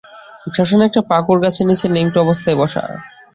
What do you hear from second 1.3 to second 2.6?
গাছের নিচে ন্যাংটো অবস্থায়